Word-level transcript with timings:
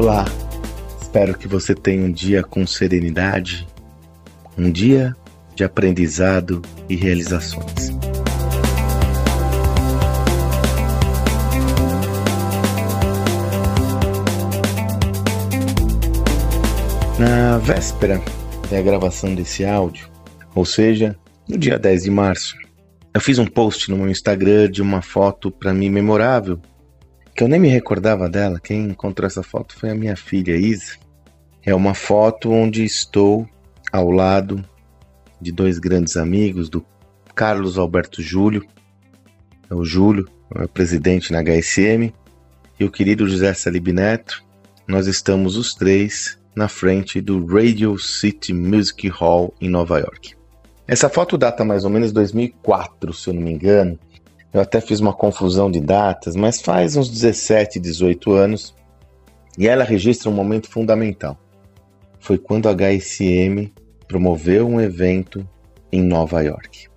Olá, 0.00 0.24
espero 1.02 1.36
que 1.36 1.48
você 1.48 1.74
tenha 1.74 2.04
um 2.04 2.12
dia 2.12 2.44
com 2.44 2.64
serenidade, 2.64 3.66
um 4.56 4.70
dia 4.70 5.12
de 5.56 5.64
aprendizado 5.64 6.62
e 6.88 6.94
realizações. 6.94 7.90
Na 17.18 17.58
véspera 17.58 18.22
da 18.70 18.80
gravação 18.80 19.34
desse 19.34 19.64
áudio, 19.64 20.08
ou 20.54 20.64
seja, 20.64 21.18
no 21.48 21.58
dia 21.58 21.76
10 21.76 22.04
de 22.04 22.10
março, 22.12 22.56
eu 23.12 23.20
fiz 23.20 23.40
um 23.40 23.46
post 23.46 23.90
no 23.90 23.96
meu 23.96 24.08
Instagram 24.08 24.70
de 24.70 24.80
uma 24.80 25.02
foto 25.02 25.50
para 25.50 25.74
mim 25.74 25.90
memorável, 25.90 26.60
que 27.38 27.44
eu 27.44 27.46
nem 27.46 27.60
me 27.60 27.68
recordava 27.68 28.28
dela. 28.28 28.58
Quem 28.58 28.86
encontrou 28.86 29.24
essa 29.24 29.44
foto 29.44 29.78
foi 29.78 29.90
a 29.90 29.94
minha 29.94 30.16
filha 30.16 30.56
Isa. 30.56 30.96
É 31.64 31.72
uma 31.72 31.94
foto 31.94 32.50
onde 32.50 32.82
estou 32.82 33.48
ao 33.92 34.10
lado 34.10 34.64
de 35.40 35.52
dois 35.52 35.78
grandes 35.78 36.16
amigos, 36.16 36.68
do 36.68 36.84
Carlos 37.36 37.78
Alberto 37.78 38.20
Júlio, 38.20 38.66
é 39.70 39.74
o 39.74 39.84
Júlio, 39.84 40.28
é 40.52 40.64
o 40.64 40.68
presidente 40.68 41.30
na 41.30 41.40
HSM, 41.40 42.12
e 42.80 42.84
o 42.84 42.90
querido 42.90 43.28
José 43.28 43.54
Salib 43.54 43.86
Neto. 43.92 44.42
Nós 44.84 45.06
estamos 45.06 45.56
os 45.56 45.76
três 45.76 46.40
na 46.56 46.66
frente 46.66 47.20
do 47.20 47.46
Radio 47.46 47.96
City 48.00 48.52
Music 48.52 49.06
Hall 49.10 49.54
em 49.60 49.68
Nova 49.68 50.00
York. 50.00 50.34
Essa 50.88 51.08
foto 51.08 51.38
data 51.38 51.64
mais 51.64 51.84
ou 51.84 51.90
menos 51.90 52.10
2004, 52.10 53.12
se 53.12 53.30
eu 53.30 53.34
não 53.34 53.42
me 53.42 53.52
engano. 53.52 53.96
Eu 54.52 54.60
até 54.60 54.80
fiz 54.80 55.00
uma 55.00 55.12
confusão 55.12 55.70
de 55.70 55.80
datas, 55.80 56.34
mas 56.34 56.60
faz 56.60 56.96
uns 56.96 57.08
17, 57.08 57.78
18 57.78 58.32
anos. 58.32 58.74
E 59.58 59.68
ela 59.68 59.84
registra 59.84 60.30
um 60.30 60.34
momento 60.34 60.70
fundamental. 60.70 61.38
Foi 62.20 62.38
quando 62.38 62.68
a 62.68 62.74
HSM 62.74 63.70
promoveu 64.06 64.66
um 64.66 64.80
evento 64.80 65.46
em 65.92 66.02
Nova 66.02 66.42
York. 66.42 66.88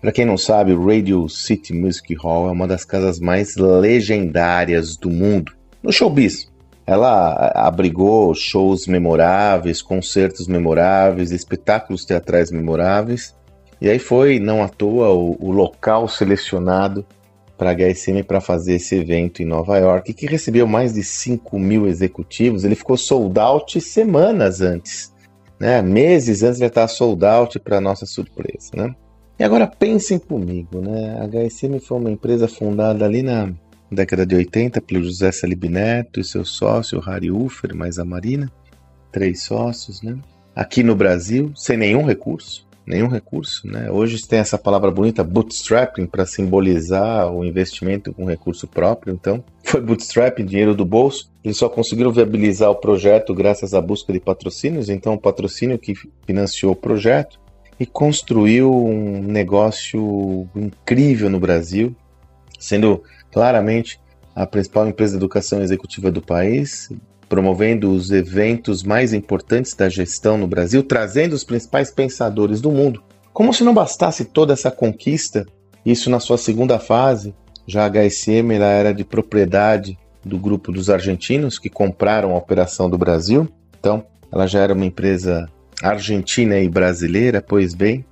Para 0.00 0.12
quem 0.12 0.24
não 0.24 0.36
sabe, 0.36 0.72
o 0.72 0.86
Radio 0.86 1.28
City 1.28 1.72
Music 1.72 2.14
Hall 2.14 2.48
é 2.48 2.52
uma 2.52 2.66
das 2.66 2.84
casas 2.84 3.18
mais 3.18 3.56
legendárias 3.56 4.96
do 4.96 5.08
mundo 5.10 5.52
no 5.82 5.90
showbiz. 5.92 6.52
Ela 6.86 7.50
abrigou 7.54 8.34
shows 8.34 8.86
memoráveis, 8.86 9.80
concertos 9.80 10.46
memoráveis, 10.46 11.30
espetáculos 11.30 12.04
teatrais 12.04 12.50
memoráveis. 12.50 13.34
E 13.80 13.88
aí 13.88 13.98
foi, 13.98 14.38
não 14.38 14.62
à 14.62 14.68
toa, 14.68 15.10
o, 15.10 15.36
o 15.40 15.50
local 15.50 16.08
selecionado 16.08 17.04
para 17.56 17.70
a 17.70 17.74
HSM 17.74 18.22
para 18.26 18.40
fazer 18.40 18.74
esse 18.74 18.96
evento 18.96 19.42
em 19.42 19.46
Nova 19.46 19.78
York, 19.78 20.12
que 20.12 20.26
recebeu 20.26 20.66
mais 20.66 20.94
de 20.94 21.02
5 21.02 21.58
mil 21.58 21.86
executivos. 21.86 22.64
Ele 22.64 22.74
ficou 22.74 22.96
sold 22.96 23.38
out 23.38 23.80
semanas 23.80 24.60
antes. 24.60 25.12
Né? 25.58 25.80
Meses 25.80 26.42
antes 26.42 26.60
ele 26.60 26.68
estava 26.68 26.88
sold 26.88 27.24
out 27.24 27.58
para 27.60 27.80
nossa 27.80 28.06
surpresa. 28.06 28.70
Né? 28.74 28.94
E 29.38 29.44
agora 29.44 29.66
pensem 29.66 30.18
comigo, 30.18 30.80
né? 30.80 31.18
A 31.20 31.26
HSM 31.26 31.80
foi 31.80 31.98
uma 31.98 32.10
empresa 32.10 32.46
fundada 32.46 33.04
ali 33.04 33.22
na 33.22 33.52
década 33.90 34.24
de 34.24 34.34
80 34.34 34.80
pelo 34.80 35.02
José 35.02 35.32
Salib 35.32 35.64
Neto 35.64 36.20
e 36.20 36.24
seu 36.24 36.44
sócio, 36.44 37.00
Harry 37.00 37.30
Ufer, 37.30 37.74
mais 37.74 37.98
a 37.98 38.04
Marina, 38.04 38.50
três 39.10 39.42
sócios, 39.42 40.02
né? 40.02 40.16
Aqui 40.54 40.82
no 40.82 40.94
Brasil, 40.94 41.52
sem 41.56 41.76
nenhum 41.76 42.04
recurso, 42.04 42.66
nenhum 42.86 43.08
recurso, 43.08 43.66
né? 43.66 43.90
Hoje 43.90 44.26
tem 44.26 44.38
essa 44.38 44.58
palavra 44.58 44.90
bonita 44.90 45.24
bootstrapping 45.24 46.06
para 46.06 46.26
simbolizar 46.26 47.32
o 47.32 47.44
investimento 47.44 48.12
com 48.12 48.24
recurso 48.24 48.66
próprio, 48.66 49.14
então 49.14 49.42
foi 49.64 49.80
bootstrapping, 49.80 50.44
dinheiro 50.44 50.74
do 50.74 50.84
bolso. 50.84 51.30
Eles 51.42 51.56
só 51.56 51.68
conseguiram 51.68 52.12
viabilizar 52.12 52.70
o 52.70 52.76
projeto 52.76 53.34
graças 53.34 53.74
à 53.74 53.80
busca 53.80 54.12
de 54.12 54.20
patrocínios, 54.20 54.88
então 54.88 55.14
o 55.14 55.20
patrocínio 55.20 55.78
que 55.78 55.94
financiou 56.26 56.72
o 56.72 56.76
projeto 56.76 57.40
e 57.78 57.86
construiu 57.86 58.72
um 58.72 59.22
negócio 59.22 60.48
incrível 60.54 61.28
no 61.28 61.40
Brasil, 61.40 61.94
sendo 62.58 63.02
claramente 63.32 64.00
a 64.34 64.46
principal 64.46 64.88
empresa 64.88 65.12
de 65.12 65.18
educação 65.18 65.62
executiva 65.62 66.10
do 66.10 66.20
país, 66.20 66.90
promovendo 67.28 67.90
os 67.90 68.10
eventos 68.10 68.82
mais 68.82 69.12
importantes 69.12 69.74
da 69.74 69.88
gestão 69.88 70.36
no 70.36 70.46
Brasil, 70.46 70.82
trazendo 70.82 71.32
os 71.32 71.44
principais 71.44 71.90
pensadores 71.90 72.60
do 72.60 72.70
mundo. 72.70 73.02
Como 73.32 73.52
se 73.52 73.64
não 73.64 73.74
bastasse 73.74 74.24
toda 74.24 74.52
essa 74.52 74.70
conquista, 74.70 75.44
isso 75.84 76.08
na 76.08 76.20
sua 76.20 76.38
segunda 76.38 76.78
fase, 76.78 77.34
já 77.66 77.86
a 77.86 77.90
HSM 77.90 78.52
era 78.52 78.92
de 78.92 79.04
propriedade 79.04 79.98
do 80.24 80.38
grupo 80.38 80.70
dos 80.70 80.88
argentinos 80.88 81.58
que 81.58 81.68
compraram 81.68 82.32
a 82.32 82.38
operação 82.38 82.88
do 82.88 82.96
Brasil. 82.96 83.48
Então, 83.78 84.04
ela 84.30 84.46
já 84.46 84.60
era 84.60 84.72
uma 84.72 84.86
empresa 84.86 85.48
argentina 85.82 86.58
e 86.58 86.68
brasileira, 86.68 87.42
pois 87.42 87.74
bem, 87.74 88.04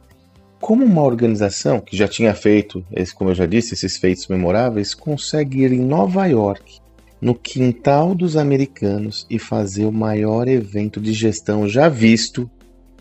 como 0.61 0.85
uma 0.85 1.03
organização 1.03 1.81
que 1.81 1.97
já 1.97 2.07
tinha 2.07 2.35
feito, 2.35 2.85
como 3.15 3.31
eu 3.31 3.35
já 3.35 3.47
disse, 3.47 3.75
esses 3.75 3.97
feitos 3.97 4.29
memoráveis, 4.29 4.95
consegue 4.95 5.63
ir 5.63 5.73
em 5.73 5.81
Nova 5.81 6.27
York, 6.27 6.81
no 7.23 7.37
quintal 7.37 8.17
dos 8.17 8.37
americanos, 8.37 9.25
e 9.31 9.39
fazer 9.39 9.85
o 9.85 9.93
maior 9.93 10.49
evento 10.49 11.01
de 11.01 11.13
gestão 11.13 11.69
já 11.69 11.89
visto 11.89 12.51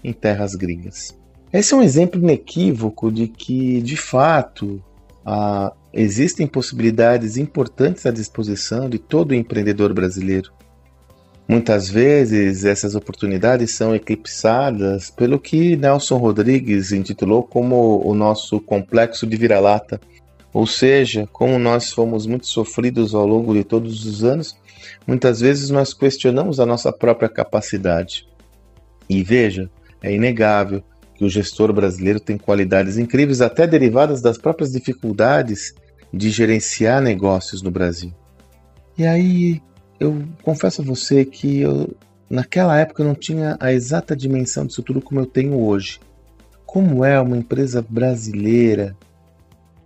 em 0.04 0.14
terras 0.14 0.54
gringas? 0.54 1.20
Esse 1.52 1.74
é 1.74 1.78
um 1.78 1.82
exemplo 1.82 2.22
inequívoco 2.22 3.12
de 3.12 3.28
que, 3.28 3.82
de 3.82 3.98
fato, 3.98 4.82
ah, 5.26 5.74
existem 5.92 6.46
possibilidades 6.46 7.36
importantes 7.36 8.06
à 8.06 8.12
disposição 8.12 8.88
de 8.88 9.00
todo 9.00 9.34
empreendedor 9.34 9.92
brasileiro. 9.92 10.54
Muitas 11.48 11.90
vezes 11.90 12.64
essas 12.64 12.94
oportunidades 12.94 13.72
são 13.72 13.94
eclipsadas 13.94 15.10
pelo 15.10 15.40
que 15.40 15.76
Nelson 15.76 16.18
Rodrigues 16.18 16.92
intitulou 16.92 17.44
como 17.44 18.08
o 18.08 18.14
nosso 18.14 18.62
complexo 18.62 19.26
de 19.26 19.36
vira-lata, 19.36 20.00
ou 20.54 20.68
seja, 20.68 21.28
como 21.32 21.58
nós 21.58 21.92
fomos 21.92 22.26
muito 22.26 22.46
sofridos 22.46 23.16
ao 23.16 23.26
longo 23.26 23.54
de 23.54 23.64
todos 23.64 24.06
os 24.06 24.24
anos, 24.24 24.56
muitas 25.08 25.40
vezes 25.40 25.70
nós 25.70 25.94
questionamos 25.94 26.60
a 26.60 26.66
nossa 26.66 26.92
própria 26.92 27.30
capacidade. 27.30 28.28
E 29.10 29.24
veja, 29.24 29.70
é 30.02 30.14
inegável 30.14 30.84
que 31.16 31.24
o 31.24 31.30
gestor 31.30 31.72
brasileiro 31.72 32.20
tem 32.20 32.38
qualidades 32.38 32.98
incríveis, 32.98 33.42
até 33.42 33.66
derivadas 33.66 34.22
das 34.22 34.38
próprias 34.38 34.72
dificuldades 34.72 35.74
de 36.14 36.30
gerenciar 36.30 37.02
negócios 37.02 37.62
no 37.62 37.72
Brasil. 37.72 38.14
E 38.98 39.06
aí, 39.06 39.62
eu 40.00 40.22
confesso 40.44 40.82
a 40.82 40.86
você 40.86 41.24
que 41.24 41.62
eu, 41.62 41.96
naquela 42.30 42.78
época 42.78 43.04
eu 43.04 43.08
não 43.08 43.16
tinha 43.16 43.56
a 43.60 43.72
exata 43.72 44.16
dimensão 44.16 44.66
disso 44.66 44.84
tudo 44.84 45.02
como 45.02 45.22
eu 45.22 45.26
tenho 45.26 45.62
hoje. 45.62 46.00
Como 46.66 47.06
é 47.06 47.20
uma 47.20 47.38
empresa 47.38 47.86
brasileira 47.88 48.98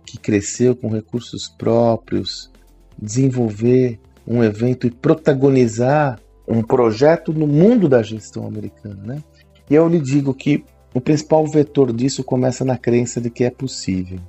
que 0.06 0.18
cresceu 0.18 0.74
com 0.76 0.88
recursos 0.88 1.48
próprios, 1.48 2.50
desenvolver 2.96 3.98
um 4.26 4.42
evento 4.42 4.86
e 4.86 4.90
protagonizar 4.90 6.18
um 6.48 6.62
projeto 6.62 7.32
no 7.32 7.46
mundo 7.46 7.88
da 7.88 8.02
gestão 8.02 8.46
americana, 8.46 9.02
né? 9.02 9.22
E 9.68 9.74
eu 9.74 9.88
lhe 9.88 10.00
digo 10.00 10.32
que 10.32 10.64
o 10.94 11.00
principal 11.00 11.46
vetor 11.46 11.92
disso 11.92 12.22
começa 12.22 12.64
na 12.64 12.78
crença 12.78 13.20
de 13.20 13.28
que 13.28 13.44
é 13.44 13.50
possível 13.50 14.20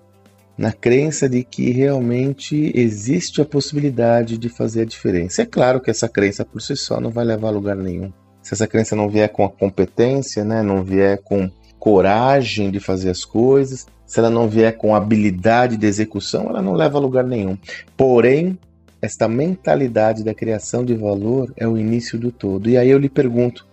na 0.58 0.72
crença 0.72 1.30
de 1.30 1.44
que 1.44 1.72
realmente 1.72 2.72
existe 2.74 3.40
a 3.42 3.46
possibilidade 3.46 4.38
de 4.38 4.50
fazer 4.50 4.82
a 4.82 4.86
diferença. 4.86 5.44
É 5.44 5.46
claro 5.46 5.80
que 5.80 5.92
essa 5.92 6.10
crença 6.10 6.44
por 6.44 6.62
si 6.62 6.76
só 6.76 7.00
não 7.00 7.12
vai 7.12 7.24
levar 7.24 7.50
a 7.50 7.52
lugar 7.52 7.76
nenhum. 7.76 8.12
Se 8.42 8.54
essa 8.54 8.66
crença 8.66 8.96
não 8.96 9.08
vier 9.08 9.30
com 9.30 9.46
a 9.46 9.50
competência, 9.50 10.44
né, 10.44 10.64
não 10.64 10.84
vier 10.84 11.22
com 11.22 11.50
coragem 11.80 12.72
de 12.72 12.80
fazer 12.80 13.10
as 13.10 13.24
coisas, 13.24 13.86
se 14.06 14.20
ela 14.20 14.30
não 14.30 14.48
vier 14.48 14.78
com 14.78 14.96
habilidade 14.96 15.78
de 15.78 15.86
execução, 15.86 16.50
ela 16.50 16.62
não 16.62 16.74
leva 16.74 16.98
a 16.98 17.02
lugar 17.02 17.24
nenhum. 17.24 17.58
Porém, 17.96 18.58
esta 19.02 19.28
mentalidade 19.28 20.24
da 20.24 20.34
criação 20.34 20.84
de 20.84 20.96
valor 20.96 21.54
é 21.56 21.68
o 21.68 21.78
início 21.78 22.18
do 22.18 22.32
todo. 22.32 22.70
E 22.70 22.78
aí 22.78 22.90
eu 22.90 22.98
lhe 22.98 23.10
pergunto, 23.10 23.68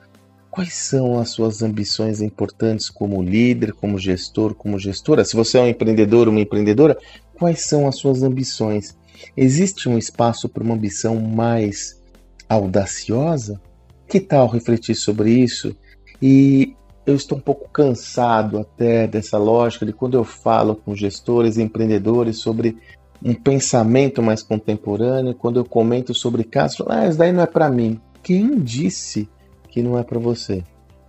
Quais 0.54 0.72
são 0.72 1.18
as 1.18 1.30
suas 1.30 1.62
ambições 1.62 2.20
importantes 2.20 2.88
como 2.88 3.20
líder, 3.20 3.72
como 3.72 3.98
gestor, 3.98 4.54
como 4.54 4.78
gestora? 4.78 5.24
Se 5.24 5.34
você 5.34 5.58
é 5.58 5.60
um 5.60 5.66
empreendedor, 5.66 6.28
uma 6.28 6.38
empreendedora, 6.38 6.96
quais 7.36 7.62
são 7.62 7.88
as 7.88 7.96
suas 7.96 8.22
ambições? 8.22 8.96
Existe 9.36 9.88
um 9.88 9.98
espaço 9.98 10.48
para 10.48 10.62
uma 10.62 10.76
ambição 10.76 11.20
mais 11.20 12.00
audaciosa? 12.48 13.60
Que 14.06 14.20
tal 14.20 14.46
refletir 14.46 14.94
sobre 14.94 15.32
isso? 15.32 15.74
E 16.22 16.76
eu 17.06 17.14
estou 17.14 17.38
um 17.38 17.40
pouco 17.40 17.68
cansado 17.68 18.58
até 18.58 19.06
dessa 19.06 19.36
lógica 19.36 19.84
de 19.84 19.92
quando 19.92 20.14
eu 20.14 20.24
falo 20.24 20.74
com 20.74 20.94
gestores 20.94 21.56
e 21.56 21.62
empreendedores 21.62 22.38
sobre 22.38 22.78
um 23.22 23.34
pensamento 23.34 24.22
mais 24.22 24.42
contemporâneo, 24.42 25.34
quando 25.34 25.58
eu 25.58 25.64
comento 25.64 26.14
sobre 26.14 26.44
casos, 26.44 26.84
ah, 26.88 27.08
isso 27.08 27.18
daí 27.18 27.32
não 27.32 27.42
é 27.42 27.46
para 27.46 27.70
mim. 27.70 28.00
Quem 28.22 28.58
disse 28.58 29.28
que 29.68 29.82
não 29.82 29.98
é 29.98 30.02
para 30.02 30.18
você. 30.18 30.62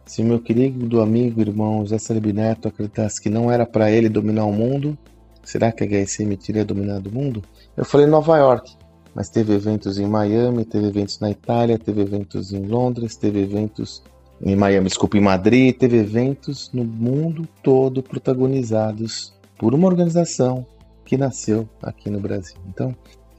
Se 0.05 0.23
meu 0.23 0.39
querido 0.39 1.01
amigo, 1.01 1.41
irmão 1.41 1.81
José 1.81 1.97
Salib 1.97 2.31
Neto 2.31 2.67
acreditasse 2.67 3.21
que 3.21 3.29
não 3.29 3.51
era 3.51 3.65
para 3.65 3.89
ele 3.89 4.07
dominar 4.07 4.45
o 4.45 4.51
mundo, 4.51 4.97
será 5.43 5.71
que 5.71 5.83
a 5.83 5.87
HSM 5.87 6.35
teria 6.37 6.63
dominado 6.63 7.09
o 7.09 7.13
mundo? 7.13 7.41
Eu 7.75 7.85
falei 7.85 8.05
Nova 8.05 8.37
York. 8.37 8.75
mas 9.13 9.29
teve 9.29 9.53
eventos 9.53 9.97
em 9.97 10.05
Miami, 10.05 10.65
teve 10.65 10.87
eventos 10.87 11.19
na 11.19 11.31
Itália, 11.31 11.79
teve 11.79 12.01
eventos 12.01 12.51
em 12.51 12.65
Londres, 12.65 13.15
teve 13.15 13.41
eventos 13.41 14.03
em 14.41 14.55
Miami, 14.55 14.87
desculpa, 14.87 15.17
em 15.17 15.21
Madrid, 15.21 15.75
teve 15.75 15.97
eventos 15.97 16.69
no 16.73 16.83
mundo 16.83 17.47
todo 17.63 18.03
protagonizados 18.03 19.33
por 19.57 19.73
uma 19.73 19.87
organização 19.87 20.65
que 21.05 21.17
nasceu 21.17 21.69
aqui 21.81 22.09
no 22.09 22.19
Brasil. 22.19 22.57
Então, 22.67 22.95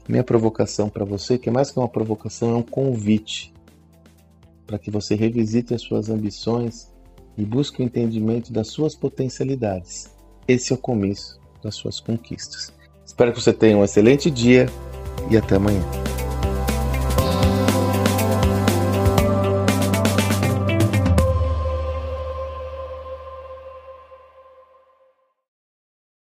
minha 0.07 0.23
provocação 0.23 0.89
para 0.89 1.05
você, 1.05 1.37
que 1.37 1.49
é 1.49 1.51
mais 1.51 1.69
que 1.69 1.77
uma 1.77 1.87
provocação, 1.87 2.51
é 2.51 2.55
um 2.55 2.63
convite 2.63 3.53
para 4.65 4.79
que 4.79 4.89
você 4.89 5.15
revisite 5.15 5.73
as 5.73 5.81
suas 5.81 6.09
ambições 6.09 6.91
e 7.37 7.45
busque 7.45 7.81
o 7.81 7.85
entendimento 7.85 8.51
das 8.51 8.67
suas 8.67 8.95
potencialidades. 8.95 10.09
Esse 10.47 10.71
é 10.71 10.75
o 10.75 10.79
começo 10.79 11.39
das 11.61 11.75
suas 11.75 11.99
conquistas. 11.99 12.73
Espero 13.05 13.31
que 13.31 13.41
você 13.41 13.53
tenha 13.53 13.77
um 13.77 13.83
excelente 13.83 14.31
dia 14.31 14.67
e 15.29 15.37
até 15.37 15.55
amanhã. 15.55 16.06